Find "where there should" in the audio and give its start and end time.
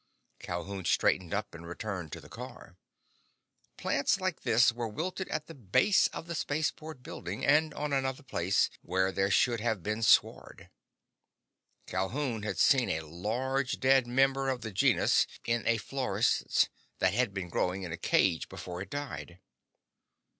8.81-9.59